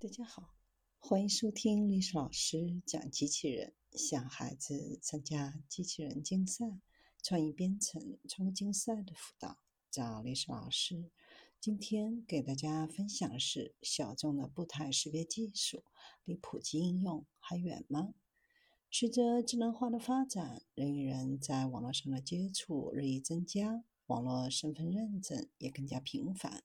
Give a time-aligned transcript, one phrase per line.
[0.00, 0.54] 大家好，
[1.00, 6.78] 欢迎收听历史老师讲机器人，向孩子参加机器人竞赛、
[7.20, 9.58] 创意编程、创客竞赛的辅导。
[9.90, 11.10] 找历史老师，
[11.60, 15.82] 今天给大家分享的是小众的步态识别技术，
[16.24, 18.14] 离普及应用还远吗？
[18.92, 26.62] 随着智能化的发展，人与人在网络上的接触日益增加，网络身份认证也更加频繁。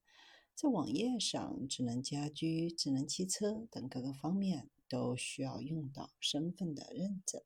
[0.55, 7.41] 在网页上，智能家居、智能汽车等各个方面都需要用到身份的认证。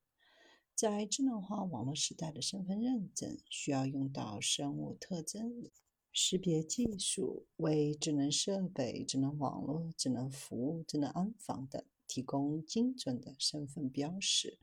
[0.75, 5.71] 在智能化网络时代的身份认证，需要用到生物特征
[6.11, 14.59] 识别技术，为智能设备、智能网络、智能服务、智能安防等提供精准的身份标识。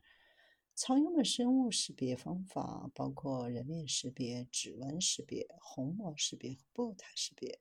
[0.75, 7.59] 常用的生物识别方法包括人脸识别、指纹识别、虹膜识别和步态识别。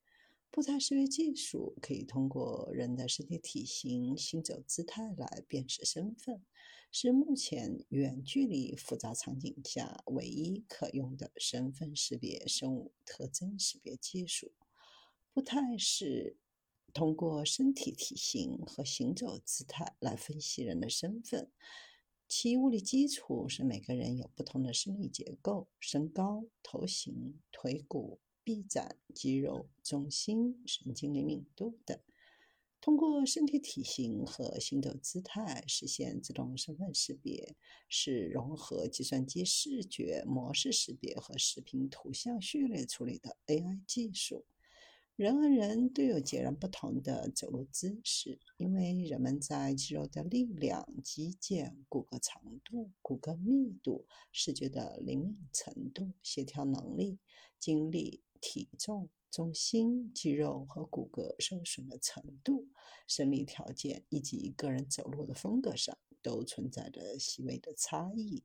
[0.55, 6.45] 步态识别技术可以通过人的身体体型、行走姿态来辨识身份，
[6.93, 14.53] 是目前远距离复杂场景下唯一可用的身份识别生物特征识别技术。
[15.33, 16.37] 步态是
[16.93, 21.51] 通过身体体型和行走姿态来分析人的身份，
[22.29, 28.21] 其物理基础是每个人有不同的生理结构、身高、头型、腿骨。
[28.45, 31.99] 臂展、肌肉、重心、神经灵敏度等，
[32.81, 37.57] 通过身体体型和行走姿态实现自动身份识别，
[37.89, 44.45] 是融合计算机视觉模式识别和视频图像序列处理的 AI 技术。
[45.17, 57.21] 人和人都有截然不同的走路姿势，因为人们在肌肉的力量、肌腱、骨骼长度、骨骼密度、视觉的灵敏程度、协调能力、
[57.61, 58.23] 精力。
[58.47, 62.69] 体重、重心、肌肉和骨骼受损的程度、
[63.09, 68.43] 生理条件以及个人走路的风格上，都存在着细微的差异。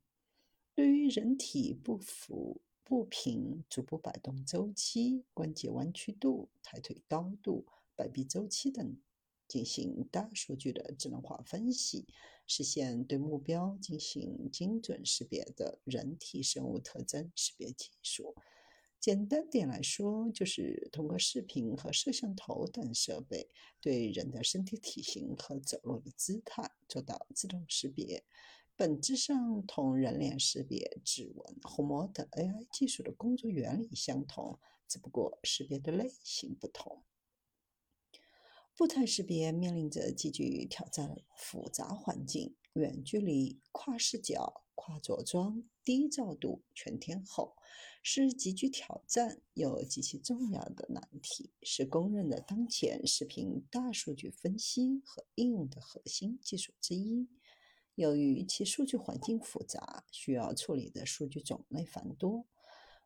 [0.73, 7.65] 对于人体不符、不平、足部摆动周期、关节弯曲度、抬腿高度、
[7.97, 8.97] 摆臂周期等
[9.49, 12.07] 进行大数据的智能化分析，
[12.47, 18.33] 实现对目标进行精准识别的人体生物特征识别技术。
[18.99, 23.47] 简单点来说，就是通过视频和摄像头等设备
[23.79, 28.25] 对人的身体体型和走路的姿态做到自动识别，
[28.75, 37.01] 本质上同人脸识别、指纹、虹膜等 AI 技术的工作原理相同，只不过识别的类型不同。
[38.75, 44.63] 步态识别面临着极具挑战复杂环境，远距离、跨视角。
[44.81, 47.57] 跨着装、低照度、全天候，
[48.01, 57.27] 是极具挑战又极其重要的难题，是公认的当前视频大数据分析和应用的核心技术之一。
[57.95, 62.45] 由于其数据环境复杂，需要处理的数据种类繁多，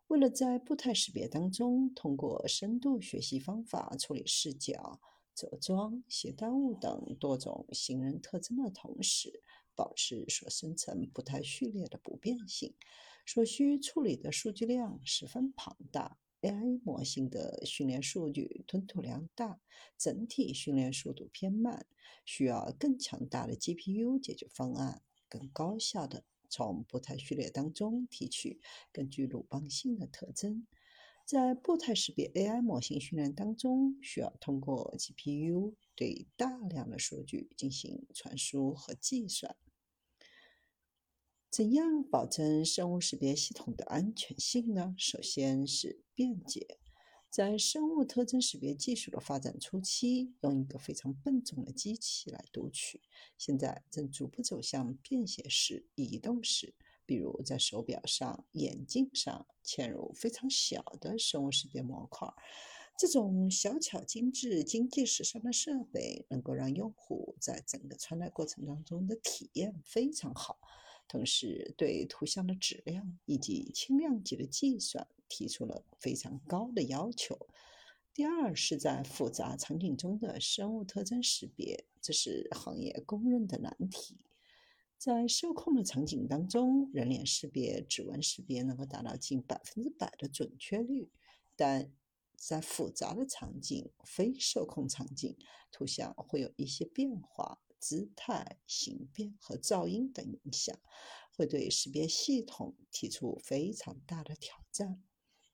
[0.05, 5.01] 为了在步态识别当中通过深度学习方法处理视角、
[5.33, 9.41] 着装、携带物等多种行人特征的同时，
[9.75, 12.73] 保持所生成步态序列的不变性，
[13.25, 19.61] 所需处理的数据量十分庞大，AI 模型的训练数据吞吐量大，
[19.97, 21.85] 整体训练速度偏慢，
[22.25, 28.61] 需要更强大的 GPU 解决方案，更高效的从步态序列当中提取
[28.91, 30.67] 更具鲁棒性的特征。
[31.25, 39.55] 在步态识别 AI 模型训练当中，需要通过 GPU 对大量的数据进行传输和计算。
[41.49, 44.95] 怎样保证生物识别系统的安全性呢？
[44.97, 46.79] 首先是便捷。
[47.29, 53.01] 在生物特征识别技术的发展初期，用一个非常笨重的机器来读取，
[53.37, 56.75] 现在正逐步走向便携式、移动式。
[57.05, 62.27] 比如在手表上、眼镜上嵌入非常小的生物识别模块，
[62.97, 70.59] 这种小巧精致、经济时尚的设备，能够让用户在整个穿戴过程当中的体验非常好，
[71.07, 77.47] 同时对图像的质量以及轻量级的计算提出了非常高的要求。
[78.13, 84.17] 第二是在复杂场景中的生物特征识别，这是行业公认的难题。
[85.03, 91.11] 在受控的场景当中，人脸识别、指纹识别能够达到近百分之百的准确率，
[91.57, 91.91] 但
[92.37, 95.35] 在复杂的场景、非受控场景，
[95.73, 100.73] 图像会有一些变化，姿态、形变和噪音等影响，
[101.35, 105.03] 会对识别系统提出非常大的挑战。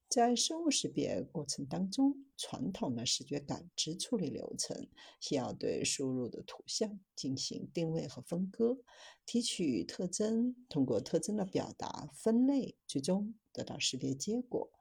[0.09, 4.88] 在生物识别过程当中，传统的视觉感知处理流程
[5.19, 8.79] 需要对输入的图像进行定位和分割，
[9.23, 14.71] 提取特征，通过特征的表达分类，最终得到识别结果。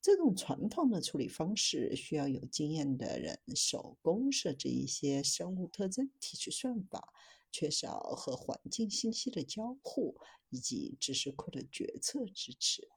[0.00, 7.14] 这种传统的处理方式需要有经验的人手工设置一些生物特征提取算法，
[7.52, 10.16] 缺少和环境信息的交互
[10.50, 12.88] 以及知识库的决策支持。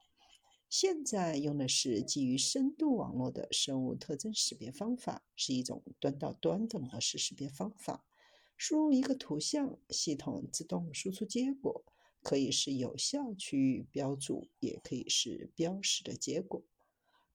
[0.78, 8.04] 现在用的是基于深度网络的生物特征识别方法，是一种端到端的模式识别方法。
[8.58, 11.82] 输入一个图像，系统自动输出结果，
[12.20, 16.62] 可以是有效区域标注，也可以是标识的结果。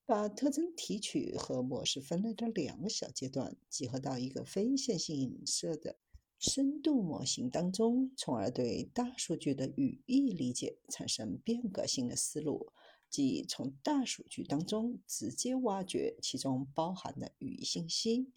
[0.06, 5.98] 把特征提取和模式分类的两个小阶段集合到一个非线性影射的
[6.38, 12.72] 深度模型当中，从而对大数据的语义理解产生变革性的思路。
[13.12, 18.32] 即从大数据当中直接挖掘其中包含的语义信息。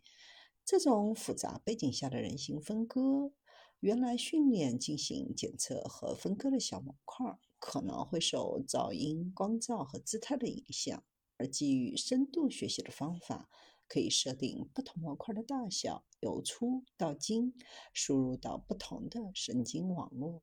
[0.65, 3.33] 这种复杂背景下的人形分割，
[3.81, 11.05] 原来训练进行检测和分割的小模块，可能会受噪音、光照和姿态的影响。
[11.37, 13.51] 而基于深度学习的方法，
[13.87, 17.53] 可以设定不同模块的大小，由粗到精，
[17.93, 20.43] 输入到不同的神经网络，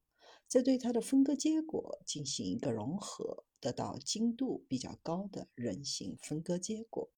[0.51, 3.45] 再对它的分割结果进行一个融合。
[3.62, 7.12] 得到精度比较高的人形分割结果。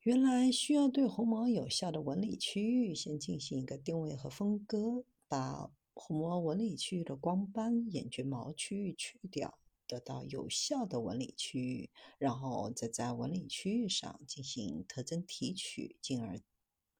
[0.00, 16.40] 原来需要对虹膜有效的纹理区域先进行一个定位和分割，把虹膜纹理区域的光斑、眼睫毛区域去掉，得到有效的纹理区域，然后再在纹理区域上进行特征提取，进而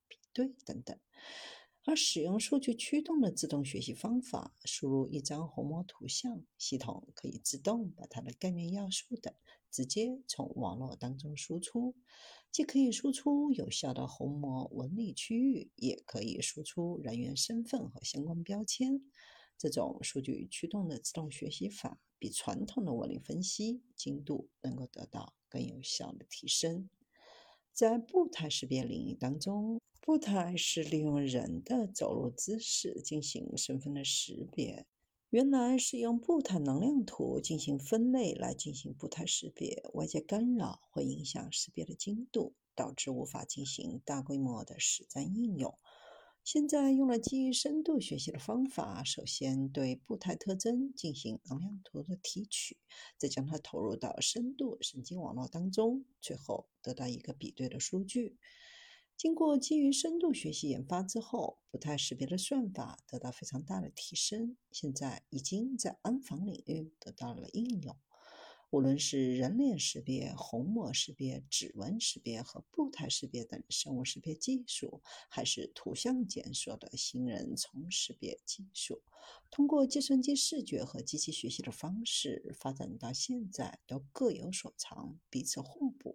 [0.06, 0.96] 比对等等。
[1.84, 9.34] 而使用数据驱动的自动学习方法，输入一张虹膜图像，系统可以自动把它的概念要素等
[9.70, 11.96] 直接从网络当中输出，
[12.52, 19.02] 既可以输出有效的虹膜纹理区域，也可以输出人员身份和相关标签。
[19.58, 26.88] 这种数据驱动的自动学习法，比传统的纹理分析精度能够得到更有效的提升。
[27.73, 34.84] 在步态识别领域当中，步态是利用人的走路姿势进行身份的识别。
[35.31, 45.78] 原来是用步态能量图进行分类来进行步态识别，外界干扰会影响识别的精度，导致无法进行大规模的实战应用。
[46.43, 52.76] 现在用了基于深度学习的方法，首先对步态特征进行能量图的提取，
[53.16, 58.37] 再将它投入到深度神经网络当中，最后得到一个比对的数据。
[59.23, 67.97] 经过基于深度学习研发之后，步态识别的算法得到非常大的提升，现在已经在安防领域得到了应用。
[68.71, 79.03] 无论是人脸识别、虹膜识别、指纹识别和步态识别等生物识别技术，还是图像检索的新人从识别技术，
[79.53, 86.12] 通过计算机视觉和机器学习的方式发展到现在，都各有所长，彼此互补。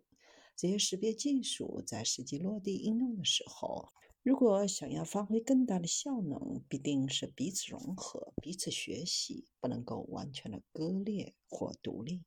[0.58, 3.90] 这些识别技术在实际落地应用的时候，
[4.24, 12.24] 如果想要发挥更大的效能，必定是彼此融合、彼此学习，不能够完全的割裂或独立。